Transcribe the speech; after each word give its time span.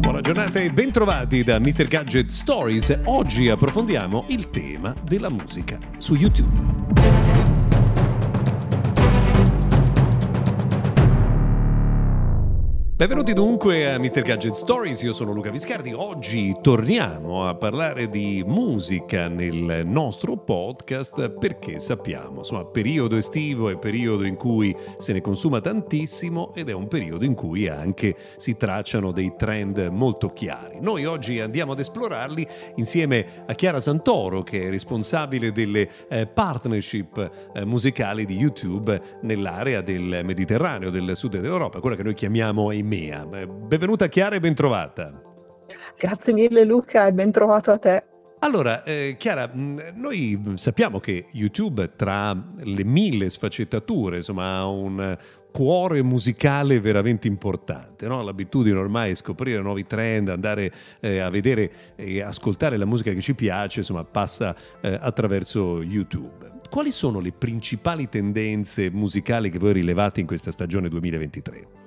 Buona 0.00 0.20
giornata 0.20 0.60
e 0.60 0.70
bentrovati 0.70 1.42
da 1.42 1.58
Mr. 1.58 1.88
Gadget 1.88 2.28
Stories. 2.28 3.00
Oggi 3.04 3.48
approfondiamo 3.48 4.24
il 4.28 4.50
tema 4.50 4.94
della 5.02 5.30
musica 5.30 5.78
su 5.98 6.14
YouTube. 6.14 7.23
Benvenuti 13.04 13.34
dunque 13.34 13.92
a 13.92 13.98
Mr. 13.98 14.22
Gadget 14.22 14.54
Stories, 14.54 15.02
io 15.02 15.12
sono 15.12 15.32
Luca 15.32 15.50
Viscardi. 15.50 15.92
Oggi 15.92 16.56
torniamo 16.62 17.46
a 17.46 17.54
parlare 17.54 18.08
di 18.08 18.42
musica 18.46 19.28
nel 19.28 19.82
nostro 19.84 20.38
podcast 20.38 21.28
perché 21.32 21.80
sappiamo, 21.80 22.38
insomma, 22.38 22.64
periodo 22.64 23.16
estivo 23.16 23.68
è 23.68 23.76
periodo 23.76 24.24
in 24.24 24.36
cui 24.36 24.74
se 24.96 25.12
ne 25.12 25.20
consuma 25.20 25.60
tantissimo 25.60 26.54
ed 26.54 26.70
è 26.70 26.72
un 26.72 26.88
periodo 26.88 27.26
in 27.26 27.34
cui 27.34 27.68
anche 27.68 28.16
si 28.36 28.56
tracciano 28.56 29.12
dei 29.12 29.34
trend 29.36 29.86
molto 29.92 30.30
chiari. 30.30 30.78
Noi 30.80 31.04
oggi 31.04 31.40
andiamo 31.40 31.72
ad 31.72 31.80
esplorarli 31.80 32.46
insieme 32.76 33.44
a 33.44 33.52
Chiara 33.52 33.80
Santoro 33.80 34.42
che 34.42 34.68
è 34.68 34.70
responsabile 34.70 35.52
delle 35.52 35.90
eh, 36.08 36.26
partnership 36.26 37.50
eh, 37.52 37.66
musicali 37.66 38.24
di 38.24 38.38
YouTube 38.38 39.18
nell'area 39.20 39.82
del 39.82 40.22
Mediterraneo, 40.24 40.88
del 40.88 41.14
sud 41.14 41.38
d'Europa, 41.38 41.80
quella 41.80 41.96
che 41.96 42.02
noi 42.02 42.14
chiamiamo 42.14 42.70
EMEA. 42.94 43.46
Benvenuta 43.46 44.06
Chiara 44.06 44.36
e 44.36 44.40
bentrovata. 44.40 45.20
Grazie 45.98 46.32
mille 46.32 46.64
Luca 46.64 47.06
e 47.06 47.12
ben 47.12 47.32
trovato 47.32 47.70
a 47.72 47.78
te. 47.78 48.04
Allora, 48.40 48.82
eh, 48.82 49.16
Chiara, 49.18 49.50
noi 49.54 50.38
sappiamo 50.56 51.00
che 51.00 51.26
YouTube 51.32 51.96
tra 51.96 52.36
le 52.56 52.84
mille 52.84 53.30
sfaccettature, 53.30 54.18
insomma, 54.18 54.58
ha 54.58 54.66
un 54.66 55.16
cuore 55.50 56.02
musicale 56.02 56.78
veramente 56.78 57.26
importante, 57.26 58.06
no? 58.06 58.22
l'abitudine 58.22 58.76
ormai 58.76 59.12
è 59.12 59.14
scoprire 59.14 59.62
nuovi 59.62 59.86
trend, 59.86 60.28
andare 60.28 60.70
eh, 61.00 61.20
a 61.20 61.30
vedere 61.30 61.94
e 61.96 62.20
ascoltare 62.20 62.76
la 62.76 62.84
musica 62.84 63.12
che 63.12 63.22
ci 63.22 63.34
piace, 63.34 63.78
insomma, 63.78 64.04
passa 64.04 64.54
eh, 64.82 64.98
attraverso 65.00 65.82
YouTube. 65.82 66.52
Quali 66.68 66.90
sono 66.90 67.20
le 67.20 67.32
principali 67.32 68.08
tendenze 68.08 68.90
musicali 68.90 69.48
che 69.48 69.58
voi 69.58 69.72
rilevate 69.74 70.20
in 70.20 70.26
questa 70.26 70.50
stagione 70.50 70.88
2023? 70.88 71.83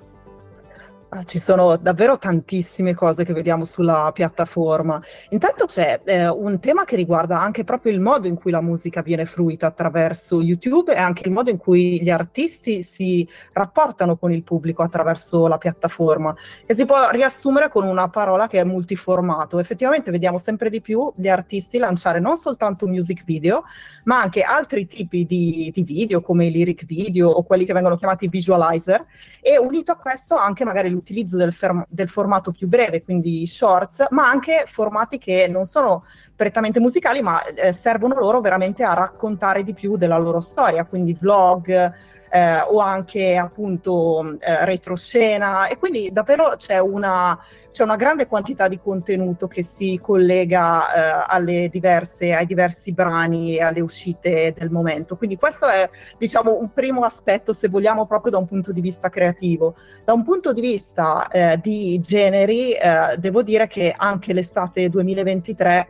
Ah, 1.10 1.24
ci 1.24 1.38
sono 1.38 1.76
davvero 1.76 2.18
tantissime 2.18 2.92
cose 2.92 3.24
che 3.24 3.32
vediamo 3.32 3.64
sulla 3.64 4.10
piattaforma. 4.12 5.00
Intanto 5.30 5.64
c'è 5.64 6.02
eh, 6.04 6.28
un 6.28 6.60
tema 6.60 6.84
che 6.84 6.96
riguarda 6.96 7.40
anche 7.40 7.64
proprio 7.64 7.92
il 7.94 8.00
modo 8.00 8.26
in 8.26 8.34
cui 8.34 8.50
la 8.50 8.60
musica 8.60 9.00
viene 9.00 9.24
fruita 9.24 9.68
attraverso 9.68 10.42
YouTube 10.42 10.92
e 10.94 10.98
anche 10.98 11.22
il 11.24 11.32
modo 11.32 11.48
in 11.48 11.56
cui 11.56 12.02
gli 12.02 12.10
artisti 12.10 12.82
si 12.82 13.26
rapportano 13.54 14.18
con 14.18 14.32
il 14.32 14.42
pubblico 14.42 14.82
attraverso 14.82 15.46
la 15.46 15.56
piattaforma, 15.56 16.36
che 16.66 16.76
si 16.76 16.84
può 16.84 17.08
riassumere 17.08 17.70
con 17.70 17.84
una 17.84 18.10
parola 18.10 18.46
che 18.46 18.60
è 18.60 18.64
multiformato. 18.64 19.58
Effettivamente 19.60 20.10
vediamo 20.10 20.36
sempre 20.36 20.68
di 20.68 20.82
più 20.82 21.10
gli 21.16 21.28
artisti 21.28 21.78
lanciare 21.78 22.20
non 22.20 22.36
soltanto 22.36 22.86
music 22.86 23.24
video, 23.24 23.62
ma 24.04 24.20
anche 24.20 24.42
altri 24.42 24.86
tipi 24.86 25.24
di, 25.24 25.70
di 25.72 25.82
video 25.84 26.20
come 26.20 26.44
i 26.44 26.50
lyric 26.50 26.84
video 26.84 27.30
o 27.30 27.44
quelli 27.44 27.64
che 27.64 27.72
vengono 27.72 27.96
chiamati 27.96 28.28
visualizer 28.28 29.06
e 29.40 29.56
unito 29.56 29.92
a 29.92 29.96
questo 29.96 30.36
anche 30.36 30.66
magari 30.66 30.96
l'utilizzo 30.98 31.36
del, 31.36 31.52
ferm- 31.52 31.86
del, 31.88 32.08
formato 32.08 32.52
più 32.52 32.66
breve, 32.66 33.02
quindi 33.02 33.46
shorts, 33.46 34.06
ma 34.10 34.28
anche 34.28 34.64
formati 34.66 35.18
che 35.18 35.46
non 35.48 35.64
sono 35.64 36.04
prettamente 36.34 36.80
musicali, 36.80 37.22
ma 37.22 37.42
eh, 37.44 37.72
servono 37.72 38.18
loro 38.18 38.40
veramente 38.40 38.82
a 38.84 38.94
raccontare 38.94 39.62
di 39.62 39.74
più 39.74 39.96
della 39.96 40.18
loro 40.18 40.40
storia, 40.40 40.84
quindi 40.84 41.14
vlog, 41.14 41.92
eh, 42.30 42.60
o 42.60 42.78
anche 42.80 43.36
appunto 43.36 44.36
eh, 44.40 44.64
retroscena 44.64 45.68
e 45.68 45.78
quindi 45.78 46.10
davvero 46.12 46.54
c'è 46.56 46.78
una, 46.78 47.38
c'è 47.70 47.82
una, 47.82 47.96
grande 47.96 48.26
quantità 48.26 48.68
di 48.68 48.78
contenuto 48.78 49.48
che 49.48 49.62
si 49.62 49.98
collega 50.02 51.26
eh, 51.36 51.68
diverse, 51.68 52.32
ai 52.32 52.46
diversi 52.46 52.92
brani 52.92 53.56
e 53.56 53.62
alle 53.62 53.80
uscite 53.80 54.54
del 54.56 54.70
momento. 54.70 55.16
Quindi 55.16 55.36
questo 55.36 55.66
è 55.66 55.88
diciamo 56.18 56.58
un 56.58 56.72
primo 56.72 57.04
aspetto 57.04 57.52
se 57.52 57.68
vogliamo 57.68 58.06
proprio 58.06 58.32
da 58.32 58.38
un 58.38 58.46
punto 58.46 58.72
di 58.72 58.80
vista 58.80 59.08
creativo. 59.08 59.74
Da 60.04 60.12
un 60.12 60.24
punto 60.24 60.52
di 60.52 60.60
vista 60.60 61.28
eh, 61.28 61.58
di 61.62 62.00
generi 62.00 62.72
eh, 62.72 63.16
devo 63.18 63.42
dire 63.42 63.66
che 63.66 63.94
anche 63.96 64.32
l'estate 64.32 64.88
2023 64.88 65.88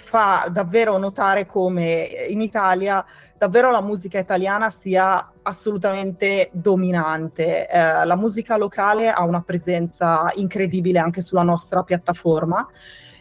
fa 0.00 0.48
davvero 0.50 0.96
notare 0.96 1.46
come 1.46 2.08
in 2.28 2.40
Italia 2.40 3.04
davvero 3.36 3.70
la 3.70 3.80
musica 3.80 4.18
italiana 4.18 4.68
sia 4.68 5.32
assolutamente 5.42 6.50
dominante. 6.52 7.68
Eh, 7.68 8.04
la 8.04 8.16
musica 8.16 8.56
locale 8.56 9.10
ha 9.10 9.22
una 9.22 9.40
presenza 9.40 10.30
incredibile 10.34 10.98
anche 10.98 11.20
sulla 11.20 11.42
nostra 11.42 11.82
piattaforma 11.82 12.66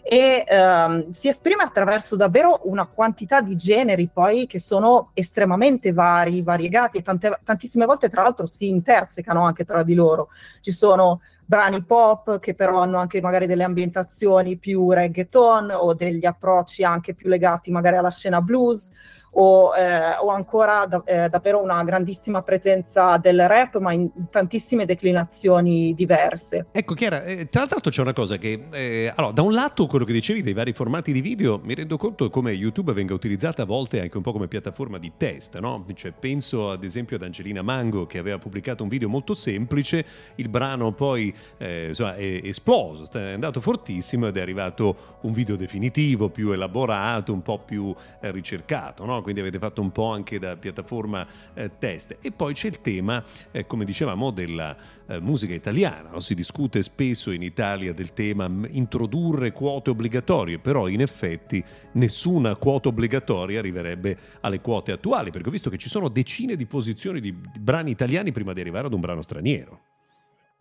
e 0.01 0.43
ehm, 0.47 1.11
si 1.11 1.27
esprime 1.27 1.63
attraverso 1.63 2.15
davvero 2.15 2.61
una 2.63 2.87
quantità 2.87 3.41
di 3.41 3.55
generi 3.55 4.09
poi 4.11 4.47
che 4.47 4.59
sono 4.59 5.11
estremamente 5.13 5.93
vari, 5.93 6.41
variegati 6.41 6.97
e 6.97 7.01
tante, 7.01 7.39
tantissime 7.43 7.85
volte 7.85 8.09
tra 8.09 8.23
l'altro 8.23 8.45
si 8.45 8.69
intersecano 8.69 9.43
anche 9.43 9.65
tra 9.65 9.83
di 9.83 9.93
loro. 9.93 10.29
Ci 10.61 10.71
sono 10.71 11.21
brani 11.49 11.83
pop 11.83 12.37
che 12.37 12.53
però 12.53 12.79
hanno 12.79 12.99
anche 12.99 13.21
magari 13.21 13.47
delle 13.47 13.63
ambientazioni 13.63 14.59
più 14.59 14.91
reggaeton 14.91 15.71
o 15.71 15.95
degli 15.95 16.23
approcci 16.23 16.83
anche 16.83 17.15
più 17.15 17.27
legati 17.27 17.71
magari 17.71 17.97
alla 17.97 18.11
scena 18.11 18.39
blues 18.39 18.91
o, 19.31 19.75
eh, 19.75 20.15
o 20.19 20.29
ancora 20.29 20.85
da, 20.85 21.01
eh, 21.05 21.29
davvero 21.29 21.61
una 21.61 21.83
grandissima 21.83 22.41
presenza 22.41 23.17
del 23.17 23.47
rap, 23.47 23.77
ma 23.79 23.93
in 23.93 24.09
tantissime 24.29 24.85
declinazioni 24.85 25.93
diverse. 25.93 26.67
Ecco 26.71 26.93
Chiara, 26.93 27.23
eh, 27.23 27.49
tra 27.49 27.65
l'altro 27.69 27.91
c'è 27.91 28.01
una 28.01 28.13
cosa 28.13 28.37
che, 28.37 28.67
eh, 28.71 29.11
allora, 29.15 29.33
da 29.33 29.41
un 29.41 29.53
lato 29.53 29.87
quello 29.87 30.05
che 30.05 30.13
dicevi 30.13 30.41
dei 30.41 30.53
vari 30.53 30.73
formati 30.73 31.11
di 31.11 31.21
video, 31.21 31.59
mi 31.63 31.73
rendo 31.73 31.97
conto 31.97 32.29
come 32.29 32.51
YouTube 32.51 32.93
venga 32.93 33.13
utilizzata 33.13 33.63
a 33.63 33.65
volte 33.65 34.01
anche 34.01 34.17
un 34.17 34.23
po' 34.23 34.31
come 34.31 34.47
piattaforma 34.47 34.97
di 34.97 35.11
test, 35.17 35.57
no? 35.59 35.85
Cioè, 35.93 36.11
penso 36.11 36.71
ad 36.71 36.83
esempio 36.83 37.15
ad 37.15 37.23
Angelina 37.23 37.61
Mango 37.61 38.05
che 38.05 38.17
aveva 38.17 38.37
pubblicato 38.37 38.83
un 38.83 38.89
video 38.89 39.09
molto 39.09 39.33
semplice, 39.33 40.05
il 40.35 40.49
brano 40.49 40.91
poi 40.93 41.33
eh, 41.57 41.87
insomma, 41.89 42.15
è 42.15 42.41
esploso, 42.43 43.05
è 43.11 43.31
andato 43.31 43.61
fortissimo 43.61 44.27
ed 44.27 44.37
è 44.37 44.41
arrivato 44.41 45.17
un 45.21 45.31
video 45.31 45.55
definitivo, 45.55 46.29
più 46.29 46.51
elaborato, 46.51 47.33
un 47.33 47.41
po' 47.41 47.59
più 47.59 47.93
eh, 48.21 48.31
ricercato, 48.31 49.05
no? 49.05 49.18
Quindi 49.21 49.41
avete 49.41 49.59
fatto 49.59 49.81
un 49.81 49.91
po' 49.91 50.11
anche 50.11 50.39
da 50.39 50.55
piattaforma 50.57 51.25
eh, 51.53 51.77
test. 51.77 52.17
E 52.21 52.31
poi 52.31 52.53
c'è 52.53 52.67
il 52.67 52.81
tema, 52.81 53.23
eh, 53.51 53.65
come 53.65 53.85
dicevamo, 53.85 54.31
della 54.31 54.75
eh, 55.07 55.19
musica 55.19 55.53
italiana. 55.53 56.09
No? 56.11 56.19
Si 56.19 56.35
discute 56.35 56.83
spesso 56.83 57.31
in 57.31 57.41
Italia 57.41 57.93
del 57.93 58.13
tema 58.13 58.49
introdurre 58.67 59.51
quote 59.51 59.89
obbligatorie, 59.89 60.59
però 60.59 60.87
in 60.87 61.01
effetti 61.01 61.63
nessuna 61.93 62.55
quota 62.55 62.89
obbligatoria 62.89 63.59
arriverebbe 63.59 64.17
alle 64.41 64.61
quote 64.61 64.91
attuali, 64.91 65.31
perché 65.31 65.49
ho 65.49 65.51
visto 65.51 65.69
che 65.69 65.77
ci 65.77 65.89
sono 65.89 66.09
decine 66.09 66.55
di 66.55 66.65
posizioni 66.65 67.19
di 67.19 67.31
brani 67.31 67.91
italiani 67.91 68.31
prima 68.31 68.53
di 68.53 68.61
arrivare 68.61 68.87
ad 68.87 68.93
un 68.93 68.99
brano 68.99 69.21
straniero. 69.21 69.81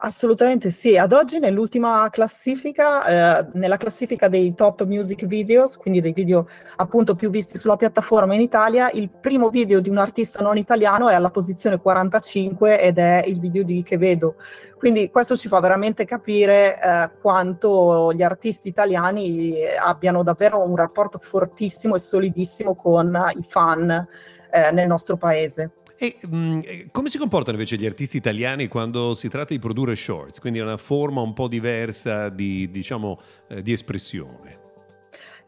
Assolutamente 0.00 0.70
sì, 0.70 0.96
ad 0.96 1.12
oggi 1.12 1.40
nell'ultima 1.40 2.08
classifica, 2.08 3.40
eh, 3.40 3.48
nella 3.54 3.76
classifica 3.76 4.28
dei 4.28 4.54
top 4.54 4.84
music 4.84 5.26
videos, 5.26 5.76
quindi 5.76 6.00
dei 6.00 6.12
video 6.12 6.46
appunto 6.76 7.16
più 7.16 7.30
visti 7.30 7.58
sulla 7.58 7.74
piattaforma 7.74 8.32
in 8.34 8.40
Italia, 8.40 8.90
il 8.92 9.10
primo 9.10 9.48
video 9.48 9.80
di 9.80 9.88
un 9.88 9.98
artista 9.98 10.40
non 10.40 10.56
italiano 10.56 11.08
è 11.08 11.14
alla 11.14 11.30
posizione 11.30 11.80
45 11.80 12.80
ed 12.80 12.98
è 12.98 13.24
il 13.26 13.40
video 13.40 13.64
di 13.64 13.82
Che 13.82 13.98
Vedo. 13.98 14.36
Quindi 14.76 15.10
questo 15.10 15.36
ci 15.36 15.48
fa 15.48 15.58
veramente 15.58 16.04
capire 16.04 16.80
eh, 16.80 17.10
quanto 17.20 18.12
gli 18.12 18.22
artisti 18.22 18.68
italiani 18.68 19.56
abbiano 19.80 20.22
davvero 20.22 20.62
un 20.62 20.76
rapporto 20.76 21.18
fortissimo 21.18 21.96
e 21.96 21.98
solidissimo 21.98 22.76
con 22.76 23.20
i 23.34 23.44
fan 23.48 24.06
eh, 24.52 24.70
nel 24.70 24.86
nostro 24.86 25.16
paese. 25.16 25.72
E 26.00 26.16
mh, 26.20 26.36
mm, 26.36 26.60
come 26.92 27.08
si 27.08 27.18
comportano 27.18 27.56
invece 27.56 27.76
gli 27.76 27.84
artisti 27.84 28.16
italiani 28.16 28.68
quando 28.68 29.14
si 29.14 29.28
tratta 29.28 29.52
di 29.52 29.58
produrre 29.58 29.96
shorts? 29.96 30.38
Quindi 30.38 30.60
è 30.60 30.62
una 30.62 30.76
forma 30.76 31.20
un 31.20 31.32
po' 31.32 31.48
diversa 31.48 32.28
di, 32.28 32.70
diciamo, 32.70 33.18
eh, 33.48 33.62
di 33.62 33.72
espressione. 33.72 34.57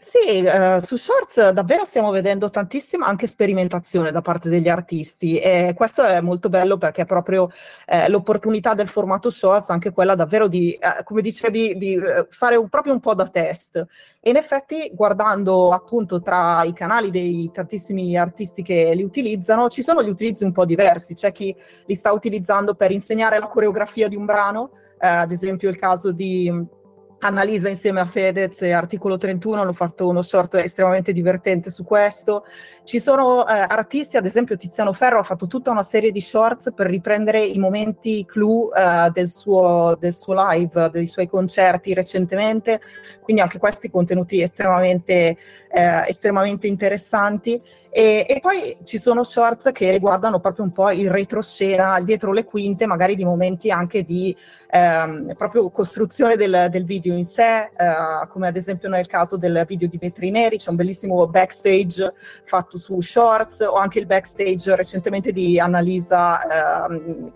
Sì, 0.03 0.43
eh, 0.47 0.81
su 0.81 0.97
Shorts 0.97 1.51
davvero 1.51 1.85
stiamo 1.85 2.11
vedendo 2.11 2.49
tantissima 2.49 3.07
anche 3.07 3.27
sperimentazione 3.27 4.11
da 4.11 4.23
parte 4.23 4.49
degli 4.49 4.69
artisti 4.69 5.39
e 5.39 5.75
questo 5.77 6.03
è 6.03 6.23
molto 6.23 6.49
bello 6.49 6.79
perché 6.79 7.03
è 7.03 7.05
proprio 7.05 7.51
eh, 7.87 8.09
l'opportunità 8.09 8.73
del 8.73 8.89
formato 8.89 9.29
Shorts, 9.29 9.69
anche 9.69 9.93
quella 9.93 10.15
davvero 10.15 10.49
di, 10.49 10.73
eh, 10.73 11.05
come 11.05 11.21
dicevi, 11.21 11.77
di 11.77 11.95
eh, 11.97 12.27
fare 12.31 12.57
un, 12.57 12.71
proprio 12.71 12.95
un 12.95 13.01
po' 13.01 13.15
da 13.15 13.29
test. 13.29 13.87
E 14.21 14.31
in 14.31 14.37
effetti 14.37 14.91
guardando 14.95 15.71
appunto 15.71 16.23
tra 16.23 16.63
i 16.65 16.73
canali 16.73 17.11
dei 17.11 17.51
tantissimi 17.53 18.17
artisti 18.17 18.63
che 18.63 18.93
li 18.95 19.03
utilizzano, 19.03 19.69
ci 19.69 19.83
sono 19.83 20.03
gli 20.03 20.09
utilizzi 20.09 20.45
un 20.45 20.53
po' 20.53 20.65
diversi, 20.65 21.13
c'è 21.13 21.31
chi 21.31 21.55
li 21.85 21.95
sta 21.95 22.11
utilizzando 22.13 22.75
per 22.75 22.91
insegnare 22.91 23.39
la 23.39 23.49
coreografia 23.49 24.09
di 24.09 24.17
un 24.17 24.25
brano, 24.25 24.71
eh, 24.99 25.07
ad 25.07 25.31
esempio 25.31 25.69
il 25.69 25.77
caso 25.77 26.11
di 26.11 26.79
Annalisa 27.23 27.69
insieme 27.69 28.01
a 28.01 28.07
Fedez 28.07 28.63
e 28.63 28.73
Articolo 28.73 29.19
31 29.19 29.61
hanno 29.61 29.73
fatto 29.75 30.09
uno 30.09 30.23
short 30.23 30.55
estremamente 30.55 31.13
divertente 31.13 31.69
su 31.69 31.85
questo. 31.85 32.47
Ci 32.83 32.99
sono 32.99 33.47
eh, 33.47 33.53
artisti, 33.53 34.17
ad 34.17 34.25
esempio 34.25 34.57
Tiziano 34.57 34.95
Ferro 34.95 35.19
ha 35.19 35.23
fatto 35.23 35.47
tutta 35.47 35.71
una 35.71 35.83
serie 35.83 36.13
di 36.13 36.21
shorts 36.21 36.73
per 36.75 36.87
riprendere 36.87 37.45
i 37.45 37.59
momenti 37.59 38.25
clou 38.25 38.71
eh, 38.73 39.11
del, 39.13 39.29
suo, 39.29 39.97
del, 40.01 40.15
suo, 40.15 40.35
live, 40.35 40.89
dei 40.91 41.07
suoi 41.07 41.29
concerti 41.29 41.93
recentemente, 41.93 42.81
quindi 43.23 43.43
anche 43.43 43.59
questi 43.59 43.91
contenuti 43.91 44.41
estremamente, 44.41 45.37
eh, 45.71 46.05
estremamente 46.07 46.69
interessanti. 46.69 47.61
E, 47.93 48.25
e, 48.29 48.39
poi 48.41 48.77
ci 48.85 48.99
sono 48.99 49.25
shorts 49.25 49.71
che 49.73 49.91
riguardano 49.91 50.39
proprio 50.39 50.65
un 50.65 50.71
po' 50.71 50.93
il 50.93 51.11
retroscena, 51.11 52.01
dietro 52.01 52.33
le 52.33 52.45
quinte, 52.45 52.87
magari 52.87 53.17
di 53.17 53.25
momenti 53.25 53.73
anche 53.73 54.05
di 54.05 54.35
ehm, 54.71 55.35
proprio 55.37 55.71
costruzione 55.71 56.37
del, 56.37 56.69
del, 56.71 56.85
video 56.85 57.17
in 57.17 57.25
sé, 57.25 57.63
eh, 57.63 58.29
come 58.29 58.47
ad 58.47 58.57
esempio 58.57 58.89
nel 58.89 59.09
caso 59.09 59.37
del 59.37 59.65
video 59.67 59.89
di 59.89 59.99
Vetri 59.99 60.31
Neri, 60.31 60.57
c'è 60.57 60.71
un 60.71 60.77
bellissimo 60.77 61.27
backstage 61.27 62.13
fatto 62.45 62.79
su 62.79 63.01
shorts, 63.01 63.61
o 63.61 63.75
anche 63.75 63.99
il 63.99 64.07
backstage 64.07 64.77
recentemente 64.77 65.33
di 65.33 65.59
Annalisa 65.59 66.87
ehm, 66.87 67.33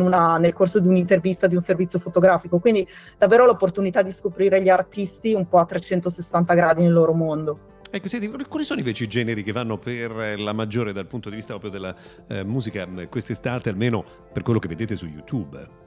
una, 0.00 0.36
nel 0.36 0.52
corso 0.52 0.80
di 0.80 0.88
un'intervista 0.88 1.46
di 1.46 1.54
un 1.54 1.60
servizio 1.60 2.00
fotografico. 2.00 2.58
Quindi 2.58 2.86
davvero 3.16 3.46
l'opportunità 3.46 4.02
di 4.02 4.10
scoprire 4.10 4.60
gli 4.60 4.68
artisti 4.68 5.32
un 5.32 5.46
po' 5.46 5.58
a 5.58 5.64
360 5.64 6.54
gradi 6.54 6.82
nel 6.82 6.92
loro 6.92 7.14
mondo. 7.14 7.74
Ecco, 7.96 8.08
senti, 8.08 8.28
quali 8.28 8.62
sono 8.62 8.80
invece 8.80 9.04
i 9.04 9.08
generi 9.08 9.42
che 9.42 9.52
vanno 9.52 9.78
per 9.78 10.38
la 10.38 10.52
maggiore 10.52 10.92
dal 10.92 11.06
punto 11.06 11.30
di 11.30 11.36
vista 11.36 11.58
proprio 11.58 11.70
della 11.70 11.96
eh, 12.28 12.44
musica 12.44 12.86
quest'estate, 13.08 13.70
almeno 13.70 14.04
per 14.30 14.42
quello 14.42 14.58
che 14.58 14.68
vedete 14.68 14.96
su 14.96 15.06
YouTube? 15.06 15.84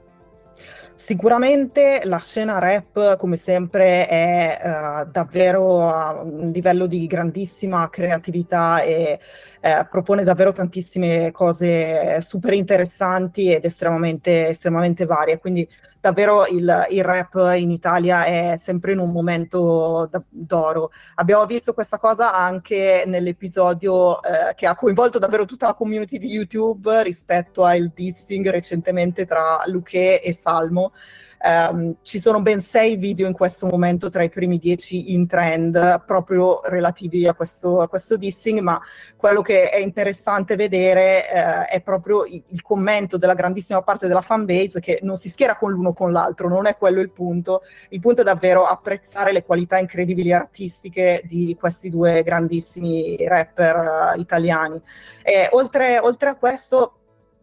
Sicuramente 0.94 2.00
la 2.02 2.18
scena 2.18 2.58
rap, 2.58 3.16
come 3.16 3.36
sempre, 3.36 4.08
è 4.08 4.60
uh, 4.60 5.08
davvero 5.08 5.88
a 5.88 6.20
un 6.20 6.50
livello 6.50 6.86
di 6.86 7.06
grandissima 7.06 7.88
creatività 7.88 8.82
e 8.82 9.20
uh, 9.60 9.86
propone 9.88 10.24
davvero 10.24 10.52
tantissime 10.52 11.30
cose 11.32 12.20
super 12.20 12.52
interessanti 12.54 13.52
ed 13.52 13.64
estremamente, 13.64 14.48
estremamente 14.48 15.04
varie. 15.06 15.38
Quindi 15.38 15.68
davvero 16.00 16.46
il, 16.46 16.86
il, 16.90 17.04
rap 17.04 17.52
in 17.56 17.70
Italia 17.70 18.24
è 18.24 18.56
sempre 18.58 18.92
in 18.92 18.98
un 18.98 19.12
momento 19.12 20.08
da, 20.10 20.22
d'oro. 20.28 20.90
Abbiamo 21.16 21.44
visto 21.46 21.74
questa 21.74 21.98
cosa 21.98 22.32
anche 22.32 23.04
nell'episodio 23.06 24.22
eh, 24.22 24.54
che 24.54 24.66
ha 24.66 24.74
coinvolto 24.74 25.18
davvero 25.18 25.44
tutta 25.44 25.66
la 25.66 25.74
community 25.74 26.18
di 26.18 26.28
YouTube 26.28 27.02
rispetto 27.02 27.64
al 27.64 27.92
dissing 27.94 28.48
recentemente 28.48 29.26
tra 29.26 29.60
Luque 29.66 30.22
e 30.22 30.32
Salmo. 30.32 30.92
Um, 31.42 31.96
ci 32.02 32.20
sono 32.20 32.42
ben 32.42 32.60
sei 32.60 32.96
video 32.96 33.26
in 33.26 33.32
questo 33.32 33.66
momento 33.66 34.10
tra 34.10 34.22
i 34.22 34.28
primi 34.28 34.58
dieci 34.58 35.14
in 35.14 35.26
trend 35.26 36.04
proprio 36.04 36.60
relativi 36.64 37.26
a 37.26 37.32
questo, 37.32 37.80
a 37.80 37.88
questo 37.88 38.18
dissing, 38.18 38.58
ma 38.60 38.78
quello 39.16 39.40
che 39.40 39.70
è 39.70 39.78
interessante 39.78 40.54
vedere 40.54 41.22
uh, 41.32 41.72
è 41.72 41.80
proprio 41.80 42.26
il, 42.26 42.42
il, 42.48 42.60
commento 42.60 43.16
della 43.16 43.32
grandissima 43.32 43.80
parte 43.80 44.06
della 44.06 44.20
fanbase 44.20 44.80
che 44.80 44.98
non 45.02 45.16
si 45.16 45.30
schiera 45.30 45.56
con 45.56 45.72
l'uno 45.72 45.90
o 45.90 45.92
con 45.94 46.12
l'altro, 46.12 46.46
non 46.46 46.66
è 46.66 46.76
quello 46.76 47.00
il 47.00 47.10
punto. 47.10 47.62
Il 47.88 48.00
punto 48.00 48.20
è 48.20 48.24
davvero 48.24 48.66
apprezzare 48.66 49.32
le 49.32 49.42
qualità 49.42 49.78
incredibili 49.78 50.34
artistiche 50.34 51.22
di 51.24 51.56
questi 51.58 51.88
due 51.88 52.22
grandissimi 52.22 53.16
rapper 53.26 54.12
uh, 54.14 54.20
italiani. 54.20 54.78
E 55.22 55.48
oltre, 55.52 55.98
oltre 56.00 56.28
a 56.28 56.34
questo 56.34 56.99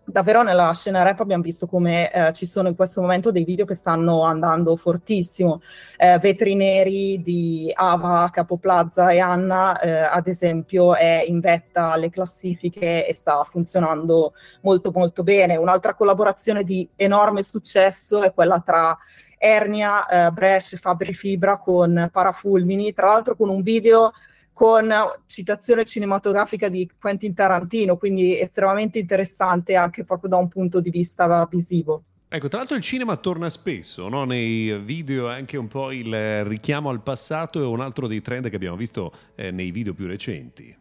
davvero 0.09 0.41
nella 0.41 0.73
scena 0.73 1.03
rap 1.03 1.19
abbiamo 1.19 1.43
visto 1.43 1.67
come 1.67 2.11
eh, 2.11 2.33
ci 2.33 2.45
sono 2.45 2.69
in 2.69 2.75
questo 2.75 3.01
momento 3.01 3.29
dei 3.29 3.43
video 3.43 3.65
che 3.65 3.75
stanno 3.75 4.23
andando 4.23 4.75
fortissimo. 4.77 5.61
Eh, 5.97 6.17
Vetri 6.19 6.55
Neri 6.55 7.21
di 7.21 7.69
Ava, 7.73 8.29
Capoplaza 8.31 9.09
e 9.09 9.19
Anna, 9.19 9.79
eh, 9.79 9.89
ad 9.91 10.27
esempio, 10.27 10.95
è 10.95 11.23
in 11.27 11.41
vetta 11.41 11.91
alle 11.91 12.09
classifiche 12.09 13.05
e 13.05 13.13
sta 13.13 13.43
funzionando 13.43 14.33
molto 14.61 14.91
molto 14.93 15.23
bene. 15.23 15.57
Un'altra 15.57 15.93
collaborazione 15.93 16.63
di 16.63 16.89
enorme 16.95 17.43
successo 17.43 18.23
è 18.23 18.33
quella 18.33 18.61
tra 18.61 18.97
Ernia, 19.37 20.07
eh, 20.07 20.31
Brescia, 20.31 20.77
Fabri 20.77 21.13
Fibra 21.13 21.59
con 21.59 22.09
Parafulmini, 22.11 22.93
tra 22.93 23.07
l'altro 23.07 23.35
con 23.35 23.49
un 23.49 23.61
video 23.61 24.13
con 24.57 24.91
citazione 25.27 25.85
cinematografica 25.85 26.67
di 26.67 26.89
Quentin 26.99 27.35
Tarantino, 27.35 27.95
quindi 27.95 28.39
estremamente 28.39 28.97
interessante 28.97 29.75
anche 29.75 30.03
proprio 30.03 30.31
da 30.31 30.37
un 30.37 30.47
punto 30.47 30.79
di 30.81 30.89
vista 30.89 31.47
visivo. 31.47 32.01
Ecco, 32.27 32.47
tra 32.47 32.57
l'altro 32.57 32.75
il 32.75 32.81
cinema 32.81 33.17
torna 33.17 33.51
spesso, 33.51 34.09
no? 34.09 34.25
nei 34.25 34.75
video 34.79 35.29
anche 35.29 35.57
un 35.57 35.67
po' 35.67 35.91
il 35.91 36.43
richiamo 36.45 36.89
al 36.89 37.03
passato 37.03 37.61
è 37.61 37.65
un 37.67 37.81
altro 37.81 38.07
dei 38.07 38.19
trend 38.21 38.49
che 38.49 38.55
abbiamo 38.55 38.75
visto 38.75 39.11
eh, 39.35 39.51
nei 39.51 39.69
video 39.69 39.93
più 39.93 40.07
recenti. 40.07 40.75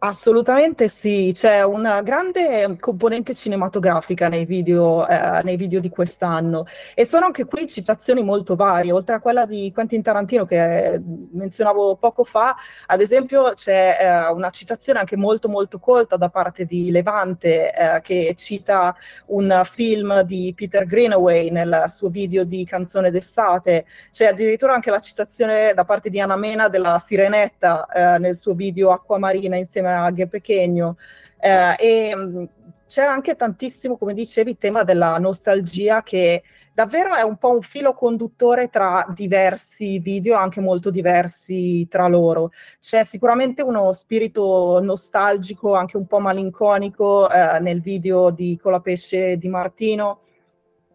Assolutamente 0.00 0.86
sì, 0.86 1.32
c'è 1.34 1.64
una 1.64 2.02
grande 2.02 2.76
componente 2.78 3.34
cinematografica 3.34 4.28
nei 4.28 4.44
video, 4.44 5.04
eh, 5.08 5.42
nei 5.42 5.56
video, 5.56 5.80
di 5.80 5.88
quest'anno. 5.88 6.66
E 6.94 7.04
sono 7.04 7.26
anche 7.26 7.46
qui 7.46 7.66
citazioni 7.66 8.22
molto 8.22 8.54
varie, 8.54 8.92
oltre 8.92 9.16
a 9.16 9.20
quella 9.20 9.44
di 9.44 9.72
Quentin 9.74 10.00
Tarantino 10.00 10.44
che 10.44 11.02
menzionavo 11.32 11.96
poco 11.96 12.22
fa, 12.22 12.54
ad 12.86 13.00
esempio 13.00 13.54
c'è 13.54 13.96
eh, 14.00 14.30
una 14.30 14.50
citazione 14.50 15.00
anche 15.00 15.16
molto 15.16 15.48
molto 15.48 15.80
colta 15.80 16.16
da 16.16 16.28
parte 16.28 16.64
di 16.64 16.92
Levante 16.92 17.72
eh, 17.74 18.00
che 18.00 18.34
cita 18.36 18.94
un 19.26 19.62
film 19.64 20.20
di 20.20 20.52
Peter 20.54 20.86
Greenaway 20.86 21.50
nel 21.50 21.86
suo 21.88 22.08
video 22.08 22.44
di 22.44 22.64
Canzone 22.64 23.10
d'estate, 23.10 23.84
c'è 24.12 24.26
addirittura 24.26 24.74
anche 24.74 24.90
la 24.90 25.00
citazione 25.00 25.72
da 25.74 25.84
parte 25.84 26.08
di 26.08 26.20
Anna 26.20 26.36
Mena 26.36 26.68
della 26.68 27.00
Sirenetta 27.04 27.88
eh, 27.88 28.18
nel 28.18 28.36
suo 28.36 28.54
video 28.54 28.92
Acquamarina 28.92 29.56
insieme 29.56 29.86
insieme 29.88 29.94
a 29.94 30.10
Ghe 30.10 30.26
Pechegno. 30.28 30.96
Eh, 31.40 31.74
e 31.78 32.16
mm, 32.16 32.44
c'è 32.86 33.02
anche 33.02 33.36
tantissimo, 33.36 33.96
come 33.96 34.14
dicevi, 34.14 34.50
il 34.50 34.58
tema 34.58 34.82
della 34.82 35.18
nostalgia 35.18 36.02
che 36.02 36.42
davvero 36.72 37.14
è 37.14 37.22
un 37.22 37.36
po' 37.36 37.52
un 37.52 37.60
filo 37.60 37.92
conduttore 37.92 38.68
tra 38.68 39.06
diversi 39.14 39.98
video, 39.98 40.36
anche 40.36 40.60
molto 40.60 40.90
diversi 40.90 41.86
tra 41.88 42.08
loro. 42.08 42.50
C'è 42.80 43.04
sicuramente 43.04 43.62
uno 43.62 43.92
spirito 43.92 44.80
nostalgico, 44.80 45.74
anche 45.74 45.96
un 45.96 46.06
po' 46.06 46.20
malinconico 46.20 47.30
eh, 47.30 47.58
nel 47.60 47.80
video 47.80 48.30
di 48.30 48.58
Colapesce 48.60 49.36
di 49.36 49.48
Martino 49.48 50.20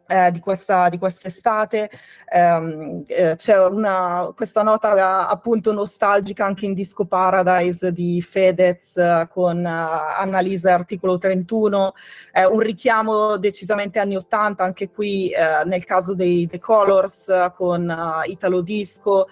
eh, 0.07 0.31
di, 0.31 0.39
questa, 0.39 0.89
di 0.89 0.97
quest'estate. 0.97 1.89
Um, 2.33 3.03
eh, 3.07 3.35
c'è 3.35 3.65
una, 3.65 4.31
questa 4.35 4.63
nota 4.63 5.27
appunto 5.27 5.71
nostalgica 5.71 6.45
anche 6.45 6.65
in 6.65 6.73
Disco 6.73 7.05
Paradise 7.05 7.91
di 7.91 8.21
Fedez 8.21 8.95
uh, 8.95 9.27
con 9.27 9.59
uh, 9.59 10.19
Annalisa 10.19 10.73
Articolo 10.73 11.17
31, 11.17 11.93
eh, 12.33 12.45
un 12.45 12.59
richiamo 12.59 13.37
decisamente 13.37 13.99
anni 13.99 14.15
80 14.15 14.63
anche 14.63 14.89
qui 14.89 15.29
eh, 15.29 15.63
nel 15.65 15.85
caso 15.85 16.13
dei 16.15 16.47
The 16.47 16.59
Colors 16.59 17.27
uh, 17.27 17.53
con 17.53 18.21
Italo 18.25 18.61
Disco. 18.61 19.27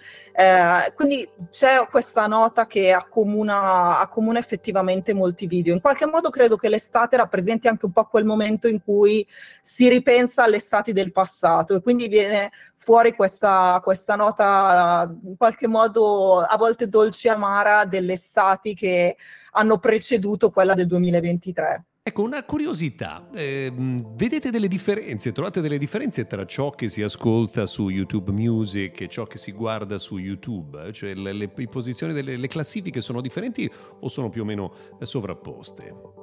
quindi 0.96 1.28
c'è 1.50 1.86
questa 1.90 2.28
nota 2.28 2.66
che 2.66 2.92
accomuna, 2.92 4.00
accomuna 4.00 4.40
effettivamente 4.40 5.14
molti 5.14 5.48
video. 5.48 5.74
In 5.74 5.82
qualche 5.82 6.06
modo 6.06 6.30
credo 6.30 6.56
che 6.56 6.70
l'estate 6.70 7.18
rappresenti 7.18 7.68
anche 7.68 7.86
un 7.86 7.92
po' 7.92 8.06
quel 8.06 8.26
momento 8.26 8.68
in 8.68 8.82
cui 8.84 9.28
si 9.62 9.90
ripensa 9.90 10.44
alle 10.44 10.60
stati 10.62 10.94
del 10.94 11.12
passato 11.12 11.76
e 11.76 11.82
quindi 11.82 12.08
viene 12.08 12.52
fuori 12.78 13.14
questa, 13.14 13.82
questa 13.84 14.16
nota 14.16 15.14
in 15.26 15.36
qualche 15.36 15.68
modo 15.68 16.40
a 16.40 16.56
volte 16.58 16.88
dolce 16.88 17.28
e 17.28 17.32
amara 17.32 17.84
delle 17.84 18.14
estati 18.14 18.74
che 18.74 19.18
hanno 19.52 19.78
preceduto 19.78 20.50
quella 20.50 20.74
del 20.74 20.88
2023. 20.88 21.86
Ecco, 22.04 22.24
una 22.24 22.44
curiosità, 22.44 23.30
eh, 23.32 23.72
vedete 23.76 24.50
delle 24.50 24.68
differenze, 24.68 25.32
trovate 25.32 25.62
delle 25.62 25.78
differenze 25.78 26.26
tra 26.26 26.48
ciò 26.48 26.72
che 26.72 26.90
si 26.90 27.04
ascolta 27.04 27.68
su 27.68 27.90
YouTube 27.90 28.32
Music 28.32 29.02
e 29.02 29.08
ciò 29.08 29.26
che 29.26 29.38
si 29.38 29.52
guarda 29.52 30.00
su 30.00 30.18
YouTube? 30.18 30.92
Cioè 30.94 31.14
le, 31.14 31.32
le, 31.32 31.52
le 31.54 31.68
posizioni 31.68 32.12
delle 32.14 32.48
classifiche 32.48 33.02
sono 33.02 33.22
differenti 33.22 33.72
o 34.00 34.08
sono 34.08 34.30
più 34.30 34.42
o 34.42 34.46
meno 34.46 34.74
sovrapposte? 35.02 36.21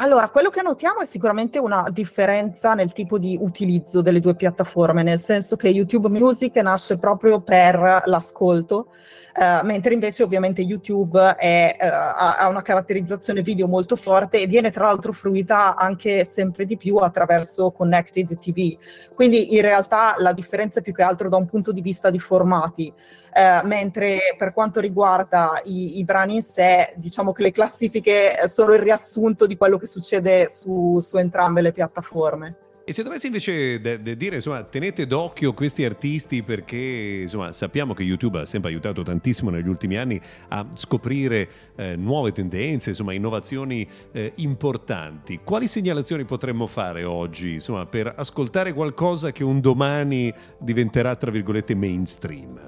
Allora, 0.00 0.28
quello 0.28 0.48
che 0.48 0.62
notiamo 0.62 1.00
è 1.00 1.04
sicuramente 1.04 1.58
una 1.58 1.88
differenza 1.90 2.74
nel 2.74 2.92
tipo 2.92 3.18
di 3.18 3.36
utilizzo 3.40 4.00
delle 4.00 4.20
due 4.20 4.36
piattaforme, 4.36 5.02
nel 5.02 5.18
senso 5.18 5.56
che 5.56 5.70
YouTube 5.70 6.08
Music 6.08 6.54
nasce 6.58 6.98
proprio 6.98 7.40
per 7.40 8.02
l'ascolto, 8.04 8.92
Uh, 9.38 9.64
mentre 9.64 9.94
invece 9.94 10.24
ovviamente 10.24 10.62
YouTube 10.62 11.36
è, 11.36 11.76
uh, 11.80 11.84
ha, 11.84 12.48
una 12.48 12.60
caratterizzazione 12.60 13.40
video 13.40 13.68
molto 13.68 13.94
forte 13.94 14.40
e 14.40 14.48
viene 14.48 14.72
tra 14.72 14.86
l'altro 14.86 15.12
fruita 15.12 15.76
anche 15.76 16.24
sempre 16.24 16.64
di 16.64 16.76
più 16.76 16.96
attraverso 16.96 17.70
Connected 17.70 18.36
TV. 18.40 18.76
Quindi 19.14 19.54
in 19.54 19.60
realtà 19.60 20.16
la 20.18 20.32
differenza 20.32 20.80
è 20.80 20.82
più 20.82 20.92
che 20.92 21.04
altro 21.04 21.28
da 21.28 21.36
un 21.36 21.46
punto 21.46 21.70
di 21.70 21.82
vista 21.82 22.10
di 22.10 22.18
formati, 22.18 22.92
uh, 22.92 23.64
mentre 23.64 24.18
per 24.36 24.52
quanto 24.52 24.80
riguarda 24.80 25.60
i, 25.66 25.98
i, 25.98 26.04
brani 26.04 26.34
in 26.34 26.42
sé, 26.42 26.92
diciamo 26.96 27.30
che 27.30 27.42
le 27.42 27.52
classifiche 27.52 28.40
sono 28.48 28.74
il 28.74 28.80
riassunto 28.80 29.46
di 29.46 29.56
quello 29.56 29.76
che 29.78 29.86
succede 29.86 30.48
su, 30.48 30.98
su 30.98 31.16
entrambe 31.16 31.60
le 31.60 31.70
piattaforme. 31.70 32.56
E 32.88 32.94
se 32.94 33.02
dovessi 33.02 33.26
invece 33.26 33.82
de- 33.82 34.00
de 34.00 34.16
dire, 34.16 34.36
insomma, 34.36 34.62
tenete 34.62 35.06
d'occhio 35.06 35.52
questi 35.52 35.84
artisti 35.84 36.42
perché, 36.42 37.18
insomma, 37.24 37.52
sappiamo 37.52 37.92
che 37.92 38.02
YouTube 38.02 38.40
ha 38.40 38.46
sempre 38.46 38.70
aiutato 38.70 39.02
tantissimo 39.02 39.50
negli 39.50 39.68
ultimi 39.68 39.98
anni 39.98 40.18
a 40.48 40.64
scoprire 40.72 41.48
eh, 41.76 41.96
nuove 41.96 42.32
tendenze, 42.32 42.88
insomma, 42.88 43.12
innovazioni 43.12 43.86
eh, 44.10 44.32
importanti. 44.36 45.40
Quali 45.44 45.68
segnalazioni 45.68 46.24
potremmo 46.24 46.66
fare 46.66 47.04
oggi, 47.04 47.52
insomma, 47.52 47.84
per 47.84 48.10
ascoltare 48.16 48.72
qualcosa 48.72 49.32
che 49.32 49.44
un 49.44 49.60
domani 49.60 50.32
diventerà, 50.58 51.14
tra 51.14 51.30
virgolette, 51.30 51.74
mainstream? 51.74 52.58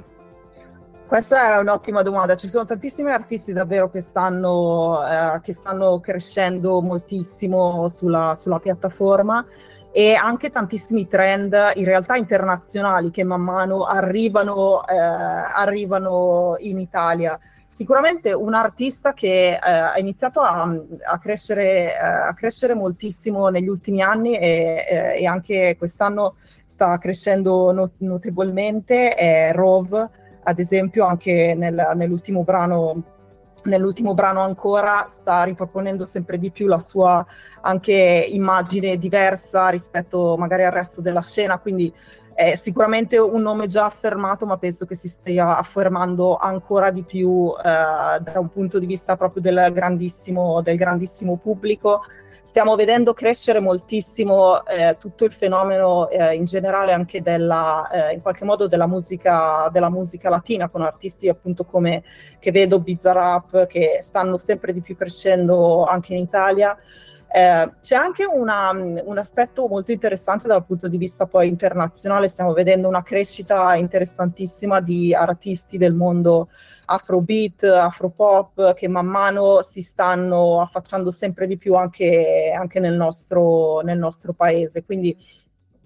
Questa 1.07 1.55
è 1.55 1.59
un'ottima 1.61 2.03
domanda. 2.03 2.37
Ci 2.37 2.47
sono 2.47 2.67
tantissimi 2.67 3.11
artisti 3.11 3.55
davvero 3.55 3.89
che 3.89 4.03
stanno, 4.03 5.03
eh, 5.03 5.41
che 5.41 5.55
stanno 5.55 5.99
crescendo 5.99 6.83
moltissimo 6.83 7.89
sulla, 7.89 8.35
sulla 8.35 8.59
piattaforma 8.59 9.47
e 9.93 10.15
anche 10.15 10.51
tantissimi 10.51 11.09
trend 11.09 11.73
in 11.75 11.85
realtà 11.85 12.17
internazionali 12.17 13.11
che 13.11 13.25
man 13.25 13.41
mano 13.41 13.85
arrivano, 13.85 14.87
eh, 14.87 14.97
arrivano 14.97 16.57
in 16.59 16.79
Italia. 16.79 17.39
Sicuramente 17.67 18.33
un 18.33 18.55
artista 18.55 19.15
che 19.15 19.53
eh, 19.53 19.59
ha 19.61 19.99
iniziato 19.99 20.41
a, 20.41 20.71
a, 21.05 21.19
crescere, 21.19 21.95
eh, 21.95 21.99
a, 21.99 22.35
crescere, 22.35 22.75
moltissimo 22.75 23.49
negli 23.49 23.69
ultimi 23.69 24.03
anni 24.03 24.37
e, 24.37 24.87
eh, 24.89 25.21
e 25.21 25.27
anche 25.27 25.77
quest'anno 25.79 26.35
sta 26.67 26.99
crescendo 26.99 27.73
not- 27.73 27.95
notevolmente 27.99 29.15
è 29.15 29.53
Rove, 29.53 30.09
ad 30.43 30.59
esempio 30.59 31.07
anche 31.07 31.55
nel, 31.55 31.93
nell'ultimo 31.95 32.43
brano 32.43 33.20
nell'ultimo 33.65 34.15
brano 34.15 34.41
ancora 34.41 35.05
sta 35.07 35.43
riproponendo 35.43 36.05
sempre 36.05 36.39
di 36.39 36.51
più 36.51 36.67
la 36.67 36.79
sua 36.79 37.25
anche 37.63 37.93
immagine 38.29 38.97
diversa 38.97 39.69
rispetto 39.69 40.37
magari 40.39 40.65
al 40.65 40.73
resto 40.73 41.01
della 41.01 41.23
scena, 41.23 41.59
quindi 41.59 41.93
è 42.41 42.55
sicuramente 42.55 43.19
un 43.19 43.43
nome 43.43 43.67
già 43.67 43.85
affermato, 43.85 44.47
ma 44.47 44.57
penso 44.57 44.87
che 44.87 44.95
si 44.95 45.09
stia 45.09 45.59
affermando 45.59 46.39
ancora 46.39 46.91
di 46.91 47.05
più 47.05 47.53
eh, 47.59 47.63
da 47.63 48.33
un 48.37 48.49
punto 48.49 48.79
di 48.79 48.87
vista 48.87 49.15
proprio 49.15 49.43
del 49.43 49.71
grandissimo, 49.75 50.63
del 50.63 50.79
grandissimo 50.79 51.37
pubblico 51.37 52.01
stiamo 52.43 52.75
vedendo 52.77 53.13
crescere 53.13 53.61
moltissimo 53.61 54.65
eh, 54.65 54.97
tutto 54.99 55.27
il 55.27 55.33
fenomeno 55.33 56.09
eh, 56.09 56.35
in 56.35 56.47
generale 56.47 56.95
anche 56.95 57.21
della, 57.21 57.89
eh, 57.91 58.15
in 58.15 58.23
qualche 58.23 58.47
modo 58.47 58.67
della 58.67 58.87
musica, 58.87 59.69
della 59.71 59.91
musica 59.91 60.31
latina 60.31 60.71
con 60.71 60.81
artisti 60.81 61.29
appunto 61.29 61.65
come 61.65 62.03
che 62.39 62.51
vedo 62.51 62.81
Bizarrap 62.81 63.67
che 63.67 63.99
stanno 64.01 64.39
sempre 64.39 64.73
di 64.73 64.81
più 64.81 64.97
crescendo 64.97 65.85
anche 65.85 66.15
in 66.15 66.23
Italia. 66.23 66.77
Eh, 67.33 67.73
c'è 67.81 67.95
anche 67.95 68.25
una, 68.25 68.71
un 68.73 69.19
aspetto 69.19 69.69
molto 69.69 69.93
interessante 69.93 70.49
dal 70.49 70.67
punto 70.67 70.89
di 70.89 70.97
vista 70.97 71.27
poi 71.27 71.47
internazionale, 71.47 72.27
stiamo 72.27 72.53
vedendo 72.53 72.89
una 72.89 73.05
crescita 73.05 73.77
interessantissima 73.77 74.81
di 74.81 75.15
artisti 75.15 75.79
del 75.79 75.95
mondo 75.95 76.49
afrobeat, 76.87 77.63
afropop 77.63 78.75
che 78.75 78.89
man 78.89 79.07
mano 79.07 79.63
si 79.63 79.81
stanno 79.81 80.61
affacciando 80.61 81.13
sempre 81.13 81.47
di 81.47 81.57
più 81.57 81.77
anche, 81.77 82.53
anche 82.53 82.81
nel, 82.81 82.95
nostro, 82.95 83.81
nel 83.83 83.99
nostro 83.99 84.33
paese. 84.33 84.85
Quindi 84.85 85.17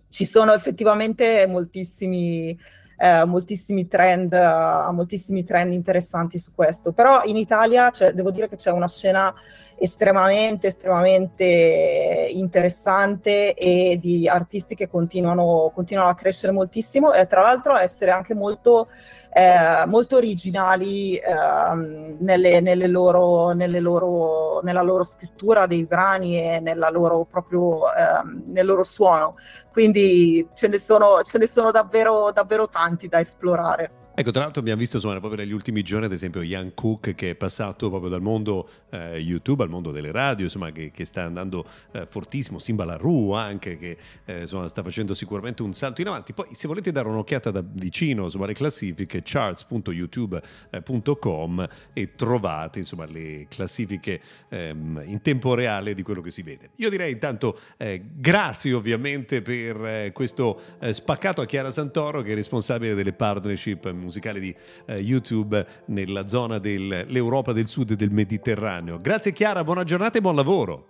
ci 0.08 0.24
sono 0.24 0.54
effettivamente 0.54 1.46
moltissimi, 1.46 2.58
eh, 2.96 3.24
moltissimi, 3.26 3.86
trend, 3.86 4.32
uh, 4.32 4.92
moltissimi 4.92 5.44
trend 5.44 5.74
interessanti 5.74 6.38
su 6.38 6.54
questo. 6.54 6.92
Però 6.92 7.22
in 7.24 7.36
Italia 7.36 7.90
cioè, 7.90 8.12
devo 8.12 8.30
dire 8.30 8.48
che 8.48 8.56
c'è 8.56 8.70
una 8.70 8.88
scena 8.88 9.34
estremamente, 9.76 10.68
estremamente 10.68 12.28
interessante 12.30 13.54
e 13.54 13.98
di 14.00 14.28
artisti 14.28 14.74
che 14.74 14.88
continuano, 14.88 15.70
continuano 15.74 16.10
a 16.10 16.14
crescere 16.14 16.52
moltissimo 16.52 17.12
e 17.12 17.26
tra 17.26 17.42
l'altro 17.42 17.74
a 17.74 17.82
essere 17.82 18.10
anche 18.10 18.34
molto, 18.34 18.88
eh, 19.32 19.84
molto 19.86 20.16
originali 20.16 21.16
eh, 21.16 22.16
nelle, 22.18 22.60
nelle 22.60 22.86
loro, 22.86 23.50
nelle 23.52 23.80
loro, 23.80 24.60
nella 24.62 24.82
loro 24.82 25.02
scrittura 25.02 25.66
dei 25.66 25.84
brani 25.84 26.38
e 26.38 26.60
loro, 26.74 27.24
proprio, 27.24 27.92
eh, 27.92 28.22
nel 28.46 28.66
loro 28.66 28.84
suono. 28.84 29.36
Quindi 29.72 30.48
ce 30.54 30.68
ne 30.68 30.78
sono, 30.78 31.22
ce 31.22 31.38
ne 31.38 31.46
sono 31.46 31.70
davvero, 31.70 32.30
davvero 32.32 32.68
tanti 32.68 33.08
da 33.08 33.20
esplorare. 33.20 34.03
Ecco, 34.16 34.30
tra 34.30 34.42
l'altro 34.42 34.60
abbiamo 34.60 34.78
visto 34.78 34.94
insomma, 34.96 35.18
proprio 35.18 35.42
negli 35.42 35.50
ultimi 35.50 35.82
giorni, 35.82 36.06
ad 36.06 36.12
esempio, 36.12 36.40
Ian 36.40 36.72
Cook 36.72 37.16
che 37.16 37.30
è 37.30 37.34
passato 37.34 37.88
proprio 37.88 38.08
dal 38.08 38.22
mondo 38.22 38.68
eh, 38.90 39.18
YouTube 39.18 39.64
al 39.64 39.68
mondo 39.68 39.90
delle 39.90 40.12
radio, 40.12 40.44
insomma, 40.44 40.70
che, 40.70 40.92
che 40.92 41.04
sta 41.04 41.24
andando 41.24 41.66
eh, 41.90 42.06
fortissimo, 42.06 42.60
Simba 42.60 42.84
Larru 42.84 43.32
anche, 43.32 43.76
che 43.76 43.96
eh, 44.24 44.42
insomma, 44.42 44.68
sta 44.68 44.84
facendo 44.84 45.14
sicuramente 45.14 45.62
un 45.62 45.74
salto 45.74 46.00
in 46.00 46.06
avanti. 46.06 46.32
Poi, 46.32 46.46
se 46.52 46.68
volete 46.68 46.92
dare 46.92 47.08
un'occhiata 47.08 47.50
da 47.50 47.60
vicino 47.66 48.22
insomma, 48.22 48.44
alle 48.44 48.54
classifiche, 48.54 49.22
charts.youtube.com 49.24 51.68
e 51.92 52.14
trovate 52.14 52.78
insomma, 52.78 53.06
le 53.06 53.46
classifiche 53.48 54.20
ehm, 54.48 55.02
in 55.06 55.22
tempo 55.22 55.54
reale 55.54 55.92
di 55.92 56.04
quello 56.04 56.20
che 56.20 56.30
si 56.30 56.42
vede. 56.42 56.70
Io 56.76 56.88
direi 56.88 57.10
intanto 57.10 57.58
eh, 57.76 58.00
grazie 58.14 58.74
ovviamente 58.74 59.42
per 59.42 59.84
eh, 59.84 60.12
questo 60.12 60.60
eh, 60.78 60.92
spaccato 60.92 61.40
a 61.40 61.46
Chiara 61.46 61.72
Santoro, 61.72 62.22
che 62.22 62.30
è 62.30 62.36
responsabile 62.36 62.94
delle 62.94 63.12
partnership 63.12 64.02
musicale 64.04 64.38
di 64.40 64.54
eh, 64.86 64.98
YouTube 64.98 65.66
nella 65.86 66.28
zona 66.28 66.58
dell'Europa 66.58 67.52
del 67.52 67.66
Sud 67.66 67.90
e 67.90 67.96
del 67.96 68.10
Mediterraneo. 68.10 69.00
Grazie 69.00 69.32
Chiara, 69.32 69.64
buona 69.64 69.84
giornata 69.84 70.18
e 70.18 70.20
buon 70.20 70.36
lavoro. 70.36 70.86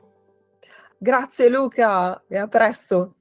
Grazie 0.98 1.48
Luca 1.48 2.22
e 2.28 2.38
a 2.38 2.46
presto. 2.46 3.14